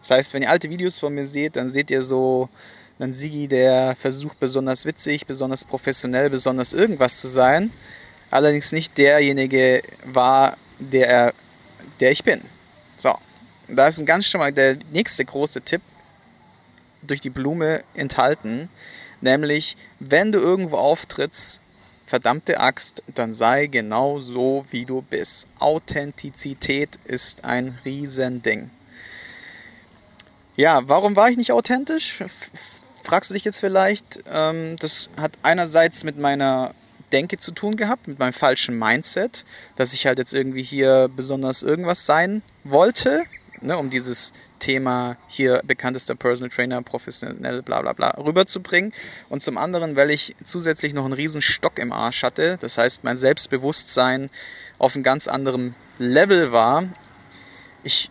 Das 0.00 0.12
heißt, 0.12 0.34
wenn 0.34 0.42
ihr 0.42 0.50
alte 0.50 0.70
Videos 0.70 1.00
von 1.00 1.12
mir 1.12 1.26
seht, 1.26 1.56
dann 1.56 1.70
seht 1.70 1.90
ihr 1.90 2.02
so 2.02 2.48
ein 2.98 3.12
Sigi, 3.12 3.46
der 3.48 3.94
versucht 3.96 4.40
besonders 4.40 4.86
witzig, 4.86 5.26
besonders 5.26 5.64
professionell, 5.64 6.30
besonders 6.30 6.72
irgendwas 6.72 7.20
zu 7.20 7.28
sein, 7.28 7.70
allerdings 8.30 8.72
nicht 8.72 8.96
derjenige 8.96 9.82
war, 10.04 10.56
der, 10.78 11.08
er, 11.08 11.34
der 12.00 12.10
ich 12.10 12.24
bin. 12.24 12.40
So, 12.96 13.14
da 13.68 13.86
ist 13.86 13.98
ein 13.98 14.06
ganz 14.06 14.26
schon 14.26 14.40
mal 14.40 14.52
der 14.52 14.78
nächste 14.92 15.24
große 15.24 15.60
Tipp 15.60 15.82
durch 17.02 17.20
die 17.20 17.30
Blume 17.30 17.82
enthalten, 17.94 18.68
nämlich 19.20 19.76
wenn 20.00 20.32
du 20.32 20.38
irgendwo 20.38 20.76
auftrittst, 20.76 21.60
verdammte 22.06 22.60
Axt, 22.60 23.02
dann 23.14 23.34
sei 23.34 23.66
genau 23.66 24.20
so, 24.20 24.64
wie 24.70 24.84
du 24.84 25.02
bist. 25.02 25.46
Authentizität 25.58 26.98
ist 27.04 27.44
ein 27.44 27.76
Riesending. 27.84 28.70
Ja, 30.56 30.88
warum 30.88 31.16
war 31.16 31.28
ich 31.28 31.36
nicht 31.36 31.52
authentisch? 31.52 32.22
Fragst 33.06 33.30
du 33.30 33.34
dich 33.34 33.44
jetzt 33.44 33.60
vielleicht. 33.60 34.24
Ähm, 34.28 34.74
das 34.80 35.10
hat 35.16 35.30
einerseits 35.44 36.02
mit 36.02 36.18
meiner 36.18 36.74
Denke 37.12 37.38
zu 37.38 37.52
tun 37.52 37.76
gehabt, 37.76 38.08
mit 38.08 38.18
meinem 38.18 38.32
falschen 38.32 38.76
Mindset, 38.76 39.44
dass 39.76 39.92
ich 39.92 40.08
halt 40.08 40.18
jetzt 40.18 40.34
irgendwie 40.34 40.64
hier 40.64 41.08
besonders 41.14 41.62
irgendwas 41.62 42.04
sein 42.04 42.42
wollte, 42.64 43.22
ne, 43.60 43.78
um 43.78 43.90
dieses 43.90 44.32
Thema 44.58 45.16
hier 45.28 45.62
bekanntester 45.64 46.16
Personal 46.16 46.50
Trainer, 46.50 46.82
professionell, 46.82 47.62
bla 47.62 47.80
bla 47.80 47.92
bla 47.92 48.10
rüberzubringen. 48.18 48.92
Und 49.28 49.40
zum 49.40 49.56
anderen, 49.56 49.94
weil 49.94 50.10
ich 50.10 50.34
zusätzlich 50.42 50.92
noch 50.92 51.04
einen 51.04 51.14
riesen 51.14 51.42
Stock 51.42 51.78
im 51.78 51.92
Arsch 51.92 52.24
hatte. 52.24 52.58
Das 52.60 52.76
heißt, 52.76 53.04
mein 53.04 53.16
Selbstbewusstsein 53.16 54.30
auf 54.78 54.96
einem 54.96 55.04
ganz 55.04 55.28
anderen 55.28 55.76
Level 56.00 56.50
war. 56.50 56.82
Ich 57.84 58.10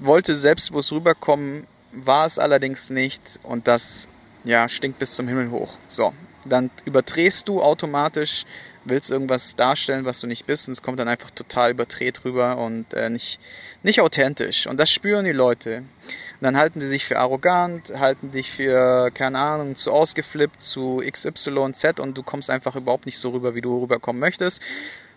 wollte 0.00 0.34
selbstbewusst 0.34 0.90
rüberkommen, 0.90 1.68
war 2.04 2.26
es 2.26 2.38
allerdings 2.38 2.90
nicht. 2.90 3.40
Und 3.42 3.68
das, 3.68 4.08
ja, 4.44 4.68
stinkt 4.68 4.98
bis 4.98 5.12
zum 5.12 5.28
Himmel 5.28 5.50
hoch. 5.50 5.76
So, 5.88 6.12
dann 6.48 6.70
überdrehst 6.84 7.48
du 7.48 7.62
automatisch, 7.62 8.44
willst 8.84 9.10
irgendwas 9.10 9.56
darstellen, 9.56 10.04
was 10.04 10.20
du 10.20 10.26
nicht 10.26 10.46
bist, 10.46 10.68
und 10.68 10.72
es 10.72 10.82
kommt 10.82 10.98
dann 10.98 11.08
einfach 11.08 11.30
total 11.30 11.72
überdreht 11.72 12.24
rüber 12.24 12.58
und 12.58 12.94
äh, 12.94 13.10
nicht, 13.10 13.40
nicht 13.82 14.00
authentisch. 14.00 14.66
Und 14.66 14.78
das 14.78 14.90
spüren 14.90 15.24
die 15.24 15.32
Leute. 15.32 15.78
Und 15.78 16.42
dann 16.42 16.56
halten 16.56 16.80
die 16.80 16.86
sich 16.86 17.04
für 17.04 17.18
arrogant, 17.18 17.92
halten 17.98 18.30
dich 18.30 18.52
für, 18.52 19.10
keine 19.10 19.38
Ahnung, 19.38 19.74
zu 19.74 19.92
ausgeflippt, 19.92 20.62
zu 20.62 21.02
XYZ 21.04 21.98
und 21.98 22.16
du 22.16 22.22
kommst 22.22 22.50
einfach 22.50 22.76
überhaupt 22.76 23.06
nicht 23.06 23.18
so 23.18 23.30
rüber, 23.30 23.54
wie 23.54 23.60
du 23.60 23.82
rüberkommen 23.82 24.20
möchtest. 24.20 24.62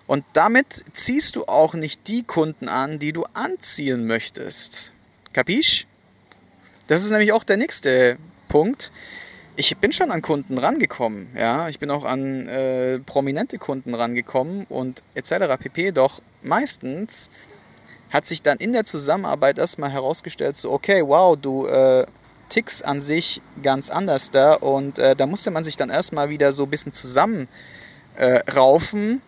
Und 0.08 0.26
damit 0.34 0.84
ziehst 0.94 1.36
du 1.36 1.46
auch 1.46 1.76
nicht 1.76 2.08
die 2.08 2.24
Kunden 2.24 2.68
an, 2.68 2.98
die 2.98 3.14
du 3.14 3.26
anziehen 3.34 4.08
möchtest. 4.08 4.94
Kapisch? 5.34 5.86
Das 6.90 7.02
ist 7.04 7.12
nämlich 7.12 7.32
auch 7.32 7.46
der 7.46 7.56
nächste 7.56 8.18
Punkt 8.50 8.92
ich 9.60 9.76
bin 9.78 9.92
schon 9.92 10.10
an 10.10 10.22
Kunden 10.22 10.58
rangekommen, 10.58 11.28
ja, 11.38 11.68
ich 11.68 11.80
bin 11.80 11.92
auch 11.92 12.06
an 12.06 12.48
äh, 12.48 13.00
prominente 13.00 13.58
Kunden 13.58 13.94
rangekommen 13.94 14.66
und 14.70 15.04
etc. 15.16 15.58
pp. 15.60 15.92
Doch 15.92 16.22
meistens 16.42 17.30
hat 18.10 18.26
sich 18.26 18.42
dann 18.42 18.58
in 18.60 18.72
der 18.72 18.86
Zusammenarbeit 18.86 19.58
erstmal 19.58 19.92
herausgestellt, 19.92 20.56
so 20.56 20.72
okay, 20.72 21.04
wow, 21.06 21.36
du 21.36 21.68
äh, 21.68 22.06
tickst 22.48 22.86
an 22.86 23.02
sich 23.02 23.42
ganz 23.62 23.90
anders 23.90 24.32
da 24.32 24.54
und 24.54 24.98
äh, 24.98 25.14
da 25.14 25.26
musste 25.26 25.52
man 25.52 25.66
sich 25.66 25.76
dann 25.76 25.90
erstmal 25.90 26.30
wieder 26.30 26.54
so 26.54 26.64
ein 26.64 26.70
bisschen 26.70 26.94
zusammenraufen, 26.94 27.50
äh, 28.16 29.20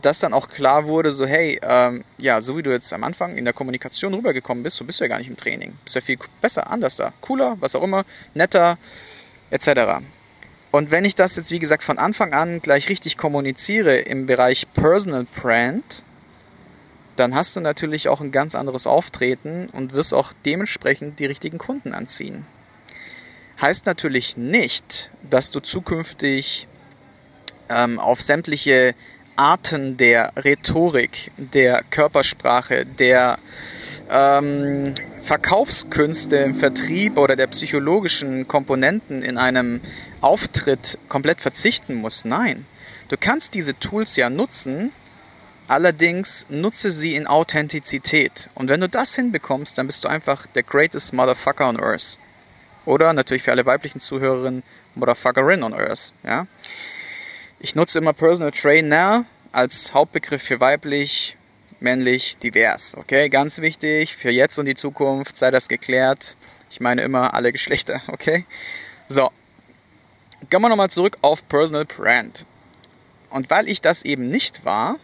dass 0.00 0.20
dann 0.20 0.32
auch 0.32 0.48
klar 0.48 0.86
wurde, 0.86 1.12
so 1.12 1.26
hey, 1.26 1.60
ähm, 1.62 2.04
ja, 2.18 2.40
so 2.40 2.56
wie 2.56 2.62
du 2.62 2.70
jetzt 2.70 2.92
am 2.92 3.04
Anfang 3.04 3.36
in 3.36 3.44
der 3.44 3.52
Kommunikation 3.52 4.14
rübergekommen 4.14 4.62
bist, 4.62 4.76
so 4.76 4.84
bist 4.84 5.00
du 5.00 5.04
ja 5.04 5.08
gar 5.08 5.18
nicht 5.18 5.28
im 5.28 5.36
Training, 5.36 5.74
bist 5.84 5.96
ja 5.96 6.00
viel 6.00 6.18
besser, 6.40 6.70
anders 6.70 6.96
da, 6.96 7.12
cooler, 7.20 7.56
was 7.60 7.74
auch 7.74 7.82
immer, 7.82 8.04
netter, 8.34 8.78
etc. 9.50 10.02
Und 10.70 10.90
wenn 10.90 11.04
ich 11.04 11.14
das 11.14 11.36
jetzt, 11.36 11.50
wie 11.50 11.58
gesagt, 11.58 11.84
von 11.84 11.98
Anfang 11.98 12.32
an 12.32 12.62
gleich 12.62 12.88
richtig 12.88 13.18
kommuniziere 13.18 13.98
im 13.98 14.26
Bereich 14.26 14.72
Personal 14.72 15.26
Brand, 15.34 16.04
dann 17.16 17.34
hast 17.34 17.56
du 17.56 17.60
natürlich 17.60 18.08
auch 18.08 18.22
ein 18.22 18.32
ganz 18.32 18.54
anderes 18.54 18.86
Auftreten 18.86 19.68
und 19.72 19.92
wirst 19.92 20.14
auch 20.14 20.32
dementsprechend 20.46 21.18
die 21.18 21.26
richtigen 21.26 21.58
Kunden 21.58 21.92
anziehen. 21.92 22.46
Heißt 23.60 23.84
natürlich 23.84 24.36
nicht, 24.38 25.10
dass 25.28 25.50
du 25.50 25.60
zukünftig 25.60 26.68
ähm, 27.68 27.98
auf 27.98 28.22
sämtliche 28.22 28.94
Arten 29.42 29.96
der 29.96 30.30
Rhetorik, 30.36 31.32
der 31.36 31.82
Körpersprache, 31.90 32.86
der 32.86 33.40
ähm, 34.08 34.94
Verkaufskünste 35.18 36.36
im 36.36 36.54
Vertrieb 36.54 37.18
oder 37.18 37.34
der 37.34 37.48
psychologischen 37.48 38.46
Komponenten 38.46 39.22
in 39.22 39.38
einem 39.38 39.80
Auftritt 40.20 40.96
komplett 41.08 41.40
verzichten 41.40 41.96
muss. 41.96 42.24
Nein, 42.24 42.66
du 43.08 43.16
kannst 43.18 43.54
diese 43.54 43.76
Tools 43.80 44.14
ja 44.14 44.30
nutzen, 44.30 44.92
allerdings 45.66 46.46
nutze 46.48 46.92
sie 46.92 47.16
in 47.16 47.26
Authentizität. 47.26 48.48
Und 48.54 48.68
wenn 48.68 48.80
du 48.80 48.88
das 48.88 49.16
hinbekommst, 49.16 49.76
dann 49.76 49.88
bist 49.88 50.04
du 50.04 50.08
einfach 50.08 50.46
der 50.46 50.62
greatest 50.62 51.14
Motherfucker 51.14 51.68
on 51.68 51.80
Earth. 51.80 52.16
Oder 52.84 53.12
natürlich 53.12 53.42
für 53.42 53.50
alle 53.50 53.66
weiblichen 53.66 53.98
Zuhörerinnen 53.98 54.62
Motherfuckerin 54.94 55.64
on 55.64 55.74
Earth. 55.74 56.12
Ja? 56.22 56.46
Ich 57.64 57.76
nutze 57.76 58.00
immer 58.00 58.12
Personal 58.12 58.50
Trainer 58.50 59.24
als 59.52 59.94
Hauptbegriff 59.94 60.42
für 60.42 60.58
weiblich, 60.58 61.36
männlich, 61.78 62.36
divers. 62.38 62.96
Okay, 62.96 63.28
ganz 63.28 63.60
wichtig 63.60 64.16
für 64.16 64.30
jetzt 64.30 64.58
und 64.58 64.64
die 64.64 64.74
Zukunft 64.74 65.36
sei 65.36 65.52
das 65.52 65.68
geklärt. 65.68 66.36
Ich 66.72 66.80
meine 66.80 67.02
immer 67.02 67.34
alle 67.34 67.52
Geschlechter. 67.52 68.02
Okay, 68.08 68.46
so. 69.06 69.30
Gehen 70.50 70.60
wir 70.60 70.70
nochmal 70.70 70.90
zurück 70.90 71.18
auf 71.22 71.48
Personal 71.48 71.84
Brand. 71.84 72.46
Und 73.30 73.48
weil 73.48 73.68
ich 73.68 73.80
das 73.80 74.04
eben 74.04 74.24
nicht 74.24 74.64
war, 74.64 74.96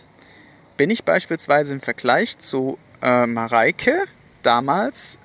bin 0.77 0.91
ich 0.91 1.05
beispielsweise 1.05 1.75
im 1.75 1.81
Vergleich 1.81 2.38
zu 2.38 2.77
äh, 3.03 3.27
Mareike 3.27 4.03
damals 4.43 5.21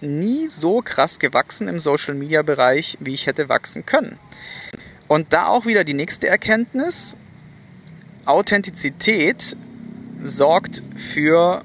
nie 0.00 0.46
so 0.46 0.82
krass 0.82 1.18
gewachsen 1.18 1.66
im 1.66 1.80
Social 1.80 2.14
Media 2.14 2.42
Bereich, 2.42 2.96
wie 3.00 3.14
ich 3.14 3.26
hätte 3.26 3.48
wachsen 3.48 3.84
können. 3.84 4.20
Und 5.08 5.32
da 5.32 5.48
auch 5.48 5.66
wieder 5.66 5.84
die 5.84 5.94
nächste 5.94 6.28
Erkenntnis. 6.28 7.16
Authentizität 8.24 9.56
sorgt 10.22 10.82
für 10.96 11.62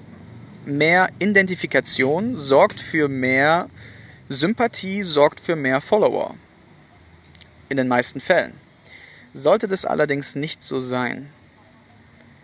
mehr 0.65 1.10
Identifikation, 1.19 2.38
sorgt 2.38 2.79
für 2.79 3.07
mehr 3.07 3.67
Sympathie, 4.29 5.01
sorgt 5.01 5.39
für 5.39 5.55
mehr 5.55 5.81
Follower. 5.81 6.36
In 7.69 7.77
den 7.77 7.88
meisten 7.88 8.21
Fällen. 8.21 8.53
Sollte 9.33 9.67
das 9.67 9.86
allerdings 9.86 10.36
nicht 10.36 10.62
so 10.62 10.79
sein, 10.79 11.29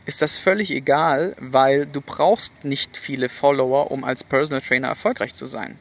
ist 0.07 0.21
das 0.21 0.37
völlig 0.37 0.71
egal, 0.71 1.35
weil 1.37 1.85
du 1.85 1.99
brauchst 1.99 2.63
nicht 2.63 2.95
viele 2.95 3.27
Follower, 3.27 3.91
um 3.91 4.05
als 4.05 4.23
Personal 4.23 4.61
Trainer 4.61 4.87
erfolgreich 4.87 5.33
zu 5.33 5.45
sein. 5.45 5.77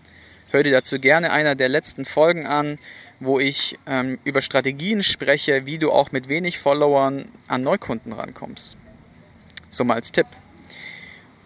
Hör 0.51 0.63
dir 0.63 0.73
dazu 0.73 1.01
gerne 1.01 1.33
einer 1.33 1.55
der 1.55 1.69
letzten 1.69 2.05
Folgen 2.05 2.47
an, 2.47 2.79
wo 3.19 3.41
ich 3.41 3.79
ähm, 3.87 4.19
über 4.25 4.43
Strategien 4.43 5.03
spreche, 5.03 5.67
wie 5.67 5.79
du 5.79 5.91
auch 5.91 6.13
mit 6.13 6.29
wenig 6.29 6.59
Followern 6.59 7.27
an 7.49 7.63
Neukunden 7.63 8.13
rankommst. 8.13 8.77
So 9.69 9.85
mal 9.85 9.95
als 9.95 10.13
Tipp. 10.13 10.27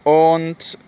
Und 0.04 0.78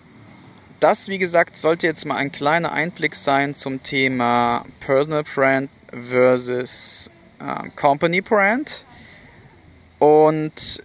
das, 0.79 1.07
wie 1.07 1.17
gesagt, 1.17 1.57
sollte 1.57 1.87
jetzt 1.87 2.05
mal 2.05 2.17
ein 2.17 2.31
kleiner 2.31 2.71
Einblick 2.71 3.15
sein 3.15 3.55
zum 3.55 3.81
Thema 3.81 4.65
Personal 4.79 5.23
Brand 5.23 5.69
versus 6.09 7.09
äh, 7.39 7.69
Company 7.75 8.21
Brand. 8.21 8.85
Und 9.97 10.83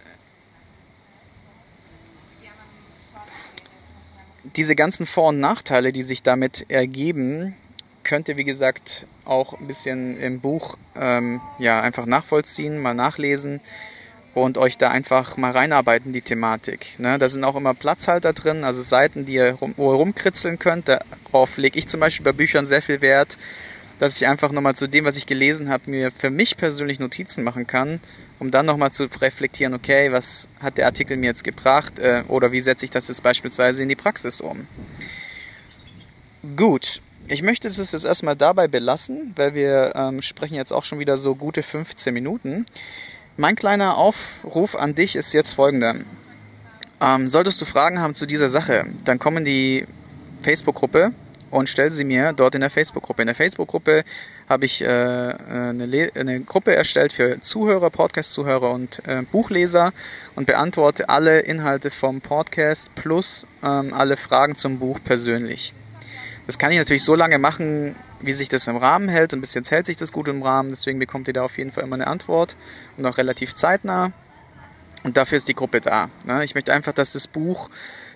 diese 4.57 4.77
ganzen 4.77 5.07
Vor- 5.07 5.29
und 5.29 5.41
Nachteile, 5.41 5.93
die 5.93 6.03
sich 6.03 6.23
damit 6.23 6.67
ergeben, 6.69 7.57
könnt 8.05 8.29
ihr, 8.29 8.37
wie 8.37 8.45
gesagt, 8.45 9.07
auch 9.25 9.59
ein 9.61 9.67
bisschen 9.67 10.19
im 10.19 10.41
Buch 10.41 10.79
ähm, 10.97 11.41
ja, 11.59 11.81
einfach 11.81 12.07
nachvollziehen, 12.07 12.79
mal 12.79 12.95
nachlesen 12.95 13.61
und 14.35 14.57
euch 14.59 14.79
da 14.79 14.91
einfach 14.91 15.37
mal 15.37 15.51
reinarbeiten, 15.51 16.13
die 16.13 16.23
Thematik. 16.23 16.99
Ne? 16.99 17.19
Da 17.19 17.29
sind 17.29 17.45
auch 17.45 17.57
immer 17.57 17.75
Platzhalter 17.75 18.33
drin, 18.33 18.65
also 18.65 18.81
Seiten, 18.81 19.25
die 19.25 19.35
ihr 19.35 19.53
rum, 19.55 19.75
rumkritzeln 19.77 20.59
könnt. 20.59 20.89
Darauf 20.89 21.59
lege 21.59 21.79
ich 21.79 21.89
zum 21.89 22.01
Beispiel 22.01 22.25
bei 22.25 22.33
Büchern 22.33 22.65
sehr 22.65 22.83
viel 22.83 23.01
Wert, 23.01 23.37
dass 23.99 24.17
ich 24.17 24.27
einfach 24.27 24.53
nochmal 24.53 24.77
zu 24.77 24.87
dem, 24.87 25.05
was 25.05 25.17
ich 25.17 25.27
gelesen 25.27 25.69
habe, 25.69 25.91
mir 25.91 26.11
für 26.11 26.31
mich 26.31 26.57
persönlich 26.57 27.01
Notizen 27.01 27.45
machen 27.45 27.67
kann, 27.67 28.01
um 28.39 28.51
dann 28.51 28.67
nochmal 28.67 28.93
zu 28.93 29.05
reflektieren, 29.05 29.75
okay, 29.75 30.13
was 30.13 30.49
hat 30.61 30.79
der 30.79 30.87
Artikel 30.87 31.17
mir 31.17 31.27
jetzt 31.27 31.45
gebracht 31.45 31.99
äh, 31.99 32.25
oder 32.29 32.53
wie 32.53 32.61
setze 32.61 32.85
ich 32.85 32.91
das 32.91 33.09
jetzt 33.09 33.23
beispielsweise 33.23 33.83
in 33.83 33.89
die 33.89 33.97
Praxis 33.97 34.41
um. 34.41 34.67
Gut, 36.57 37.01
ich 37.27 37.43
möchte 37.43 37.69
es 37.69 37.77
jetzt 37.77 38.05
erstmal 38.05 38.37
dabei 38.37 38.69
belassen, 38.69 39.33
weil 39.37 39.55
wir 39.55 39.93
ähm, 39.95 40.23
sprechen 40.23 40.55
jetzt 40.55 40.73
auch 40.73 40.85
schon 40.85 40.99
wieder 40.99 41.17
so 41.17 41.35
gute 41.35 41.63
15 41.63 42.15
Minuten. 42.15 42.65
Mein 43.37 43.55
kleiner 43.55 43.97
Aufruf 43.97 44.75
an 44.75 44.95
dich 44.95 45.15
ist 45.15 45.33
jetzt 45.33 45.53
folgender. 45.53 45.97
Ähm, 47.01 47.29
solltest 47.29 47.61
du 47.61 47.65
Fragen 47.65 48.01
haben 48.01 48.15
zu 48.15 48.27
dieser 48.27 48.49
Sache, 48.49 48.87
dann 49.05 49.19
komm 49.19 49.37
in 49.37 49.45
die 49.45 49.87
Facebook-Gruppe 50.43 51.13
und 51.51 51.69
stell 51.69 51.91
sie 51.91 52.05
mir 52.05 52.33
dort 52.33 52.55
in 52.55 52.61
der 52.61 52.71
Facebook-Gruppe. 52.71 53.23
In 53.23 53.27
der 53.27 53.35
Facebook-Gruppe 53.35 54.05
habe 54.49 54.65
ich 54.65 54.83
äh, 54.83 54.87
eine, 54.87 56.11
eine, 56.15 56.41
Gruppe 56.41 56.75
erstellt 56.75 57.13
für 57.13 57.41
Zuhörer, 57.41 57.91
Podcast-Zuhörer 57.91 58.71
und 58.71 59.07
äh, 59.07 59.23
Buchleser 59.23 59.93
und 60.37 60.47
beantworte 60.47 61.09
alle 61.09 61.41
Inhalte 61.41 61.91
vom 61.91 62.21
Podcast 62.21 62.95
plus 62.95 63.47
ähm, 63.63 63.93
alle 63.93 64.17
Fragen 64.17 64.57
zum 64.57 64.79
Buch 64.79 64.99
persönlich. 65.05 65.75
Das 66.47 66.59
kann 66.59 66.73
ich 66.73 66.79
natürlich 66.79 67.05
so 67.05 67.15
lange 67.15 67.39
machen, 67.39 67.95
wie 68.21 68.33
sich 68.33 68.49
das 68.49 68.67
im 68.69 68.77
Rahmen 68.77 69.11
hält. 69.11 69.35
Und 69.35 69.43
bis 69.43 69.53
jetzt 69.53 69.71
hält 69.71 69.85
sich 69.85 69.97
das 69.97 70.13
gut 70.13 70.29
im 70.29 70.43
Rahmen, 70.43 70.71
deswegen 70.71 70.99
bekommt 70.99 71.29
ihr 71.29 71.35
da 71.35 71.43
auf 71.43 71.59
jeden 71.59 71.73
Fall 71.73 71.85
immer 71.85 71.97
eine 71.97 72.07
Antwort 72.07 72.57
und 72.97 73.05
auch 73.05 73.19
relativ 73.19 73.55
zeitnah. 73.55 74.13
Und 75.05 75.17
dafür 75.17 75.37
ist 75.37 75.49
die 75.49 75.55
Gruppe 75.55 75.81
da. 75.81 76.09
Ne? 76.25 76.43
Ich 76.45 76.55
möchte 76.55 76.73
einfach, 76.73 76.93
dass 76.93 77.13
das 77.13 77.29
Buch 77.29 77.69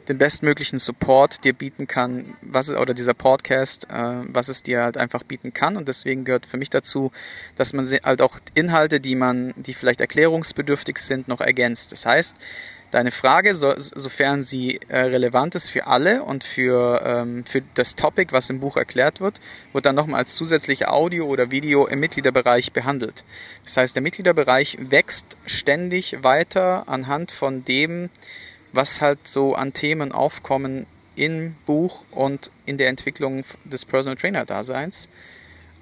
den 0.08 0.18
bestmöglichen 0.18 0.78
Support 0.78 1.44
dir 1.44 1.52
bieten 1.52 1.86
kann, 1.86 2.36
was 2.42 2.70
oder 2.70 2.94
dieser 2.94 3.14
Podcast, 3.14 3.88
äh, 3.90 4.22
was 4.26 4.48
es 4.48 4.62
dir 4.62 4.82
halt 4.82 4.96
einfach 4.96 5.22
bieten 5.22 5.52
kann. 5.52 5.76
Und 5.76 5.88
deswegen 5.88 6.24
gehört 6.24 6.46
für 6.46 6.56
mich 6.56 6.70
dazu, 6.70 7.12
dass 7.56 7.72
man 7.72 7.86
halt 7.86 8.22
auch 8.22 8.38
Inhalte, 8.54 9.00
die 9.00 9.14
man, 9.14 9.54
die 9.56 9.74
vielleicht 9.74 10.00
erklärungsbedürftig 10.00 10.98
sind, 10.98 11.28
noch 11.28 11.40
ergänzt. 11.40 11.92
Das 11.92 12.06
heißt, 12.06 12.36
deine 12.92 13.10
Frage, 13.10 13.54
so, 13.54 13.74
sofern 13.76 14.42
sie 14.42 14.78
äh, 14.88 14.98
relevant 14.98 15.54
ist 15.54 15.70
für 15.70 15.86
alle 15.86 16.22
und 16.22 16.44
für, 16.44 17.02
ähm, 17.04 17.44
für 17.44 17.62
das 17.74 17.96
Topic, 17.96 18.32
was 18.32 18.50
im 18.50 18.60
Buch 18.60 18.76
erklärt 18.76 19.20
wird, 19.20 19.40
wird 19.72 19.86
dann 19.86 19.96
nochmal 19.96 20.20
als 20.20 20.34
zusätzliche 20.36 20.90
Audio 20.90 21.26
oder 21.26 21.50
Video 21.50 21.86
im 21.86 22.00
Mitgliederbereich 22.00 22.72
behandelt. 22.72 23.24
Das 23.64 23.76
heißt, 23.76 23.96
der 23.96 24.02
Mitgliederbereich 24.02 24.78
wächst 24.80 25.36
ständig 25.46 26.22
weiter 26.22 26.88
anhand 26.88 27.32
von 27.32 27.64
dem, 27.64 28.10
was 28.72 29.00
halt 29.00 29.26
so 29.26 29.54
an 29.54 29.72
Themen 29.72 30.12
aufkommen 30.12 30.86
im 31.14 31.54
Buch 31.66 32.04
und 32.10 32.50
in 32.66 32.78
der 32.78 32.88
Entwicklung 32.88 33.44
des 33.64 33.84
Personal 33.84 34.16
Trainer 34.16 34.44
Daseins. 34.44 35.08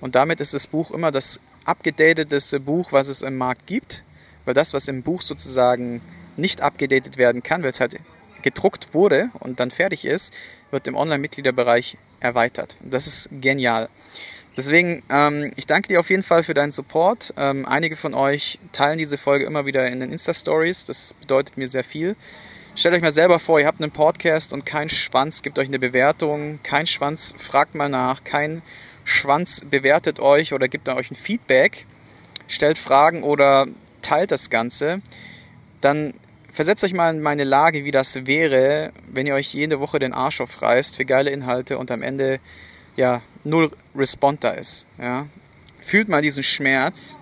Und 0.01 0.15
damit 0.15 0.41
ist 0.41 0.55
das 0.55 0.67
Buch 0.67 0.91
immer 0.91 1.11
das 1.11 1.41
abgedatete 1.65 2.61
Buch, 2.61 2.93
was 2.93 3.09
es 3.09 3.23
im 3.23 3.37
Markt 3.37 3.67
gibt, 3.67 4.05
weil 4.45 4.55
das, 4.55 4.73
was 4.73 4.89
im 4.89 5.03
Buch 5.03 5.23
sozusagen 5.23 6.01
nicht 6.37 6.63
abgedatet 6.63 7.17
werden 7.17 7.43
kann, 7.43 7.63
weil 7.63 7.71
es 7.71 7.81
halt 7.81 7.97
gedruckt 8.43 8.95
wurde 8.95 9.31
und 9.41 9.61
dann 9.61 9.71
fertig 9.71 10.05
ist, 10.05 10.33
wird 10.71 10.89
im 10.89 10.97
Online-Mitgliederbereich 10.97 11.99
erweitert. 12.21 12.77
Das 12.81 13.07
ist 13.07 13.29
genial. 13.41 13.89
Deswegen, 14.57 15.03
ähm, 15.11 15.53
ich 15.57 15.67
danke 15.67 15.89
dir 15.89 16.01
auf 16.01 16.11
jeden 16.11 16.23
Fall 16.23 16.43
für 16.43 16.55
deinen 16.55 16.73
Support. 16.73 17.35
Ähm, 17.37 17.67
einige 17.67 17.97
von 17.97 18.15
euch 18.15 18.59
teilen 18.73 18.99
diese 18.99 19.17
Folge 19.17 19.45
immer 19.45 19.65
wieder 19.65 19.87
in 19.89 20.01
den 20.01 20.11
Insta-Stories. 20.11 20.87
Das 20.87 21.15
bedeutet 21.15 21.57
mir 21.57 21.69
sehr 21.69 21.85
viel. 21.85 22.17
Stellt 22.75 22.95
euch 22.95 23.03
mal 23.03 23.13
selber 23.13 23.39
vor, 23.39 23.61
ihr 23.61 23.67
habt 23.67 23.81
einen 23.81 23.91
Podcast 23.91 24.53
und 24.53 24.65
kein 24.65 24.89
Schwanz 24.89 25.43
gibt 25.43 25.59
euch 25.59 25.69
eine 25.69 25.79
Bewertung, 25.79 26.61
kein 26.63 26.87
Schwanz 26.87 27.35
fragt 27.37 27.75
mal 27.75 27.89
nach, 27.89 28.25
kein 28.25 28.63
Schwanz 29.05 29.63
bewertet 29.69 30.21
euch 30.21 30.53
oder 30.53 30.69
gibt 30.69 30.89
euch 30.89 31.11
ein 31.11 31.17
Feedback, 31.17 31.87
stellt 32.49 32.79
Fragen 32.79 33.23
oder 33.23 33.67
teilt 34.03 34.31
das 34.31 34.51
Ganze. 34.51 35.03
Dann 35.81 36.15
Versetzt 36.53 36.83
euch 36.83 36.95
mal 36.95 37.15
in 37.15 37.23
meine 37.23 37.45
Lage, 37.45 37.85
wie 37.85 37.93
das 37.93 38.27
wäre, 38.27 38.93
wenn 39.09 39.27
ihr 39.27 39.35
euch 39.35 39.55
jede 39.55 39.79
Woche 39.79 39.99
den 40.01 40.13
Arsch 40.13 40.41
aufreißt 40.41 40.97
für 40.97 41.05
geile 41.05 41.31
Inhalte 41.31 41.79
und 41.79 41.91
am 41.93 42.03
Ende 42.03 42.41
ja 42.97 43.23
null 43.45 43.71
Respond 43.95 44.43
da 44.43 44.51
ist. 44.51 44.87
Ja. 45.01 45.27
Fühlt 45.81 46.09
mal 46.09 46.23
diesen 46.23 46.43
Schmerz, 46.43 47.17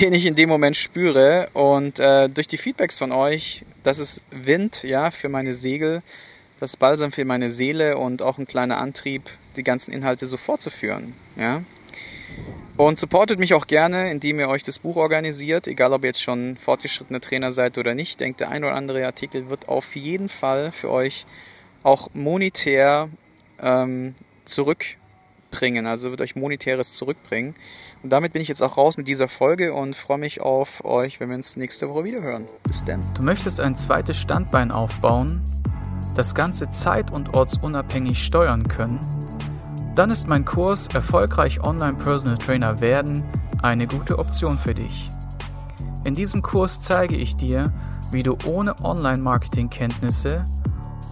den 0.00 0.12
ich 0.12 0.26
in 0.26 0.34
dem 0.34 0.50
Moment 0.50 0.76
spüre 0.76 1.48
und 1.54 1.98
äh, 1.98 2.28
durch 2.28 2.46
die 2.46 2.58
Feedbacks 2.58 2.98
von 2.98 3.10
euch, 3.10 3.64
das 3.82 3.98
ist 3.98 4.22
Wind, 4.30 4.82
ja, 4.82 5.10
für 5.10 5.28
meine 5.28 5.54
Segel, 5.54 6.02
das 6.60 6.70
ist 6.70 6.76
Balsam 6.76 7.10
für 7.12 7.24
meine 7.24 7.50
Seele 7.50 7.98
und 7.98 8.22
auch 8.22 8.38
ein 8.38 8.46
kleiner 8.46 8.78
Antrieb, 8.78 9.22
die 9.56 9.64
ganzen 9.64 9.92
Inhalte 9.92 10.26
so 10.26 10.36
fortzuführen. 10.36 11.14
Ja. 11.36 11.62
Und 12.76 12.98
supportet 12.98 13.38
mich 13.38 13.52
auch 13.54 13.66
gerne, 13.66 14.10
indem 14.10 14.38
ihr 14.38 14.48
euch 14.48 14.62
das 14.62 14.78
Buch 14.78 14.96
organisiert, 14.96 15.66
egal 15.66 15.92
ob 15.92 16.04
ihr 16.04 16.08
jetzt 16.08 16.22
schon 16.22 16.56
fortgeschrittener 16.56 17.20
Trainer 17.20 17.52
seid 17.52 17.78
oder 17.78 17.94
nicht. 17.94 18.20
Denkt, 18.20 18.40
der 18.40 18.50
ein 18.50 18.64
oder 18.64 18.74
andere 18.74 19.04
Artikel 19.04 19.50
wird 19.50 19.68
auf 19.68 19.94
jeden 19.94 20.28
Fall 20.28 20.72
für 20.72 20.90
euch 20.90 21.26
auch 21.82 22.08
monetär 22.14 23.08
ähm, 23.60 24.14
zurückbringen, 25.52 25.86
also 25.86 26.10
wird 26.10 26.20
euch 26.20 26.34
monetäres 26.34 26.94
zurückbringen. 26.94 27.54
Und 28.02 28.10
damit 28.10 28.32
bin 28.32 28.42
ich 28.42 28.48
jetzt 28.48 28.62
auch 28.62 28.76
raus 28.76 28.96
mit 28.96 29.06
dieser 29.06 29.28
Folge 29.28 29.74
und 29.74 29.94
freue 29.94 30.18
mich 30.18 30.40
auf 30.40 30.84
euch, 30.84 31.20
wenn 31.20 31.28
wir 31.28 31.36
uns 31.36 31.56
nächste 31.56 31.88
Woche 31.88 32.04
wieder 32.04 32.22
hören. 32.22 32.48
Bis 32.64 32.84
dann. 32.84 33.00
Du 33.14 33.22
möchtest 33.22 33.60
ein 33.60 33.76
zweites 33.76 34.16
Standbein 34.16 34.70
aufbauen, 34.70 35.42
das 36.16 36.34
Ganze 36.34 36.70
zeit- 36.70 37.12
und 37.12 37.34
ortsunabhängig 37.34 38.22
steuern 38.22 38.66
können? 38.68 39.00
dann 39.94 40.08
ist 40.08 40.26
mein 40.26 40.46
Kurs 40.46 40.86
Erfolgreich 40.86 41.62
Online 41.62 41.98
Personal 41.98 42.38
Trainer 42.38 42.80
werden 42.80 43.24
eine 43.60 43.86
gute 43.86 44.18
Option 44.18 44.56
für 44.56 44.72
dich. 44.72 45.10
In 46.04 46.14
diesem 46.14 46.40
Kurs 46.40 46.80
zeige 46.80 47.14
ich 47.14 47.36
dir, 47.36 47.70
wie 48.10 48.22
du 48.22 48.38
ohne 48.46 48.74
Online-Marketing-Kenntnisse, 48.82 50.46